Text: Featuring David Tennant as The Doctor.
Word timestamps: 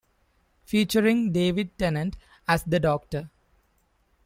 Featuring 0.63 1.31
David 1.31 1.77
Tennant 1.77 2.17
as 2.47 2.63
The 2.63 2.79
Doctor. 2.79 3.29